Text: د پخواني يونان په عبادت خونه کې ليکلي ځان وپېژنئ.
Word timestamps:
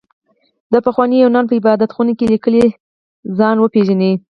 د 0.73 0.75
پخواني 0.85 1.17
يونان 1.19 1.45
په 1.47 1.55
عبادت 1.59 1.89
خونه 1.95 2.13
کې 2.17 2.31
ليکلي 2.33 2.65
ځان 3.37 3.55
وپېژنئ. 3.59 4.13